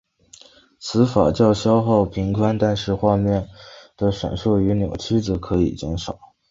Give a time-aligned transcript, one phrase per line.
[0.79, 3.47] 此法较消耗频宽但是画面
[3.95, 6.19] 的闪烁与扭曲则可以减少。